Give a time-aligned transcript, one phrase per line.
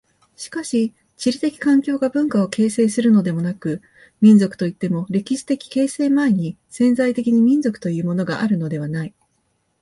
[0.35, 3.83] しかし地理的環境が文化を形成するのでもなく、
[4.19, 9.13] 民族といっても歴史的形成前に潜在的に民族というものがあるのではない。